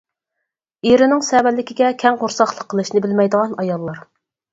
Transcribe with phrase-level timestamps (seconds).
[0.87, 4.01] ئېرىنىڭ سەۋەنلىكىگە كەڭ قورساقلىق قىلىشنى بىلمەيدىغان ئاياللار.